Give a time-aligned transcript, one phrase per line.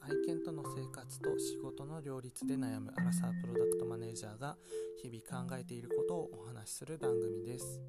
[0.00, 4.56] 愛犬との生活と仕事の両立で悩むアラサープロダクトマネージャーが
[5.00, 7.80] 日々考えていることをお話しする番組です。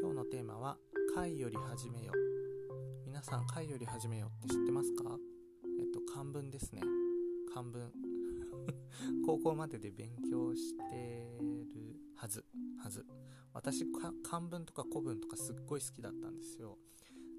[0.00, 0.76] 今日のテーマは
[1.14, 2.12] 貝より始めよ
[3.04, 5.18] 皆さん貝より始めよって知ってますか？
[5.80, 6.82] えっと漢文ですね。
[7.52, 7.92] 漢文。
[9.26, 11.38] 高校までで勉強して
[11.74, 12.44] るはず。
[12.82, 13.04] はず。
[13.52, 13.84] 私
[14.22, 16.78] 漢文とか古文とかすっごい好きだったんですよ。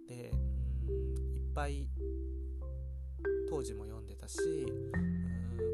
[0.08, 0.32] で
[1.34, 1.88] いっぱい
[3.52, 4.40] 当時も読んでたし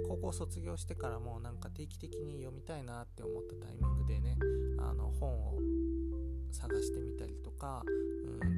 [0.09, 4.35] 高校卒業してからもなんか定期的に読みたいなって思ったタイミングでね
[4.79, 5.59] あの本を
[6.51, 7.83] 探してみたりとか、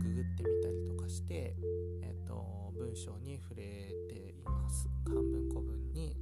[0.01, 1.53] ググってみたりとかして、
[2.01, 3.63] えーと、文章に触れ
[4.07, 4.87] ています。
[5.03, 6.15] 漢文古文に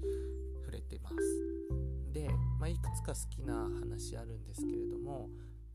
[0.66, 1.16] 触れてます。
[2.14, 2.30] で、
[2.60, 5.30] まあ、いくつか好きな話あるんですけれども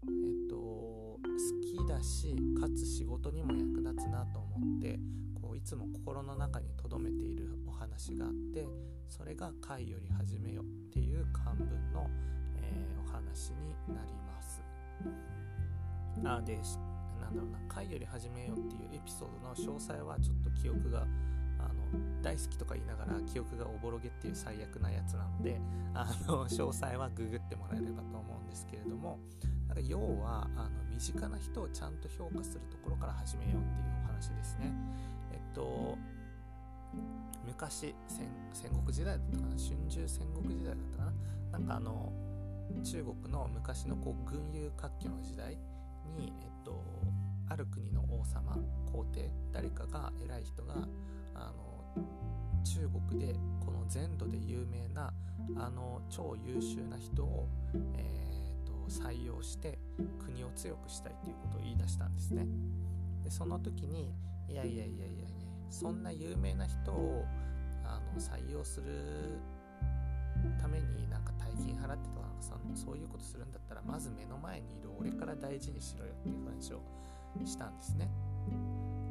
[0.05, 0.07] え
[0.47, 1.21] っ、と好
[1.63, 4.99] きだしかつ仕事にも役立つなと思って
[5.55, 8.67] いつも心の中に留めているお話があって
[9.09, 12.09] それが「貝より始めよ」っていう漢文の、
[12.57, 14.63] えー、お話になります。
[16.25, 16.59] あで
[17.21, 21.07] なんだろうな「貝より始めよ」っていうエピソードの詳細はちょっと記憶が
[21.59, 25.61] あの大好きとか言いながら記憶がおぼろげっていう最悪なやつなので
[25.95, 29.19] あの詳細はググってもらえればと思うんですけれども
[29.69, 34.73] なんか要はあの身近な人をちゃんと評価するところから始めようっていうお話ですね。
[35.33, 35.97] えっと
[37.47, 39.49] 昔戦国時代だったかな？
[39.57, 41.11] 春秋戦国時代だったか
[41.51, 41.59] な？
[41.59, 42.13] なんかあの
[42.83, 45.59] 中国の昔のこう群雄割拠の時代
[46.17, 46.83] に、えっと、
[47.49, 48.57] ある国の王様
[48.91, 50.75] 皇帝誰かが偉い人が
[51.35, 52.03] あの
[52.65, 55.13] 中国でこの全土で有名な
[55.57, 57.49] あの超優秀な人を、
[57.95, 59.79] えーと、採用して
[60.25, 62.47] 国を強くしたいっていうことを言い出したんですね。
[63.25, 64.15] でその時に
[64.53, 65.25] いやいやいやいや
[65.71, 67.25] そんな有名な人を
[67.85, 69.41] あの採用する
[70.61, 72.33] ためになんか大金払ってとか
[72.75, 76.83] そういうことするんだったらまず目の前にいる俺から大事にしろよっていう話を
[77.45, 78.09] したんですね。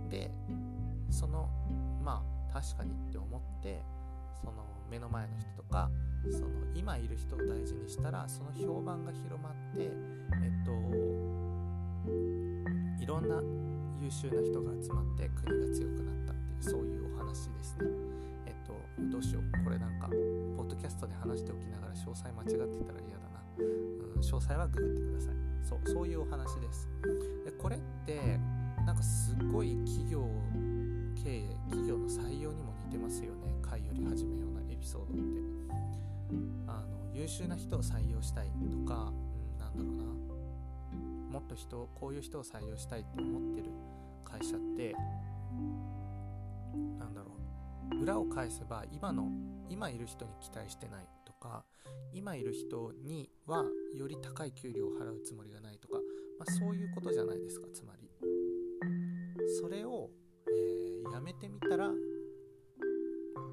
[0.09, 0.31] で
[1.09, 1.49] その
[2.03, 3.81] まあ確かにって思って
[4.39, 5.89] その目の前の人とか
[6.29, 9.91] その今いる人を大事にしたらその評判が広まって
[10.43, 10.71] えっと
[13.01, 13.41] いろんな
[14.01, 17.85] 優秀な人が集まって国が強くなったっていうそういうお話ですね。
[18.47, 18.73] えっと
[19.11, 19.63] どうしよう。
[19.63, 20.09] これなんか
[20.57, 25.35] ポッドキャストで話しておきながら詳細間違ってたら嫌だな、うん、詳細はググってください。
[25.63, 26.89] そうそういうお話です。
[27.45, 28.39] でこれって
[28.85, 30.25] なんかすごい企業
[31.15, 33.53] 経営企業の採用にも似てますよね。
[33.61, 35.41] 会より始めようなエピソードって。
[36.65, 40.30] あの優秀な人を採用したいとか、うん、なんだろうな。
[41.31, 43.71] もっと人こういう人を採用したいって思ってる
[44.25, 44.93] 会社って
[46.99, 47.31] なんだろ
[47.93, 48.01] う。
[48.01, 49.29] 裏を返せば今の
[49.69, 51.63] 今いる人に期待してないとか
[52.13, 53.63] 今いる人には
[53.97, 55.95] より高い給料を払うつもりがないとか、
[56.39, 58.09] まあ、そういうことじゃないですかつまり。
[59.59, 60.09] それを、
[60.47, 61.89] えー、やめてみたら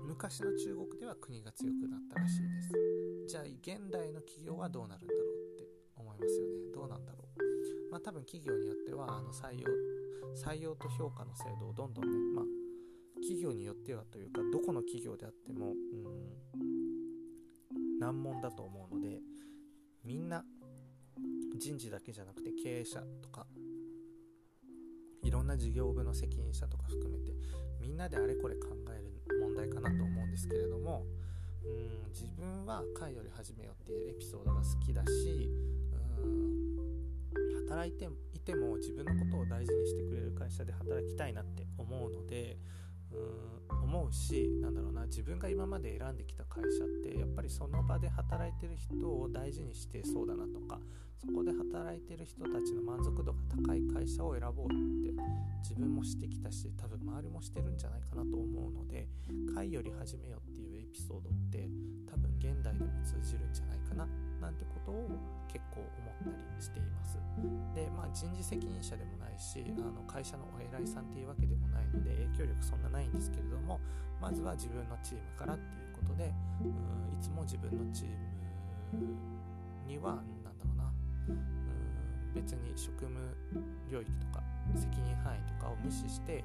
[0.07, 2.73] 昔の中国では国が強くなったらしいです。
[3.29, 6.53] じゃあ現代の企業はどうなるんだろうって思いますよね。
[6.73, 7.28] どうなんだろう。
[7.91, 9.69] まあ多分企業によってはあの採用
[10.35, 12.45] 採用と評価の制度をどんどんね、まあ、
[13.21, 16.57] 企業によってはというかどこの企業であっても、う
[17.75, 19.21] ん、難問だと思うので
[20.05, 20.45] みんな
[21.59, 23.47] 人事だけじゃなくて経営者とか
[25.25, 27.33] いろんな事業部の責任者とか含めて
[27.81, 31.05] みんなであれこれ考える問題かなと思うんですけれども
[31.65, 35.51] うん自分は「会より始めよ」っていうエピソードが好きだし
[36.23, 36.78] うん
[37.69, 42.57] 働いていても自分のことを大事にしてくれる会社で働きたいなって思うので
[43.13, 43.59] うん
[43.89, 50.79] 思うしなんだろうな自分が今まで選んできた会社ってやっぱりその場で働いてる人を大事にしてそうだなとか
[51.17, 54.69] そこで働いてる人たちの満足度が高い会社を選ぼうっ
[55.03, 55.13] て
[55.63, 59.09] 自分もしてきたし多分周りもしてるんじゃないかなと思うので
[59.55, 61.69] 「会より始めよ」っていうエピソードって
[62.07, 64.07] 多分現代でも通じるんじゃないかな
[64.41, 65.09] なんてことを
[65.49, 67.08] 結構思ったりしています。
[67.75, 73.81] でまあ人事責任者でもないしあの会社のお偉いさんっていうわけでもないので影響力そんなないんですけれども
[74.21, 76.33] まずは自分のチームからっていうことで
[76.63, 79.07] うんいつも自分のチーム
[79.87, 80.93] には何だろうな
[81.29, 83.15] うん別に職務
[83.91, 84.43] 領域とか
[84.75, 86.45] 責任範囲とかを無視して、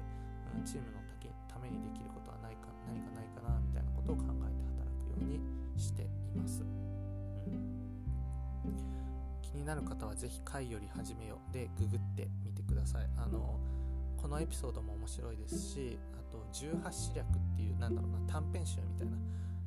[0.56, 1.04] うん、チームの
[1.54, 5.38] ためにできることはないか何かないかなみたいなことを考えて働くように
[5.78, 6.73] しています。
[9.64, 13.58] になる方は是非「回より始めよ」でググってみてくださいあの
[14.18, 19.16] このエピソードも面白いですしあと18視略っていうなんだろうな短編集みたいな、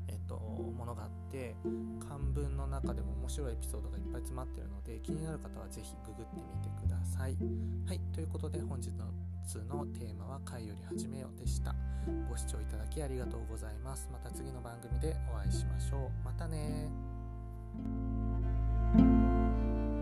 [0.07, 1.55] えーと、ものがあって
[1.99, 7.35] 漢文の中でも面白いエピソードがいっぱい詰まってるので気になる方は是非ググってみてください。
[7.87, 9.05] はいということで本日の
[9.69, 11.73] のテーマは「回より始めよ」でした。
[12.29, 14.09] ご視聴いただきありがとうございます。
[14.11, 16.25] また次の番組でお会いしましょう。
[16.25, 16.89] またね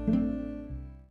[0.06, 0.45] thank you